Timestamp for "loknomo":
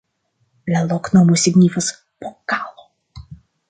0.93-1.37